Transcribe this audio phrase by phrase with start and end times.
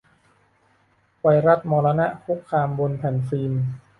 [1.21, 3.53] ไวรัสมรณะ คุกคามบนแผ่นฟิล์ม